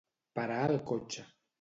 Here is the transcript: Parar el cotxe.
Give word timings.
Parar 0.39 0.63
el 0.73 0.81
cotxe. 0.93 1.31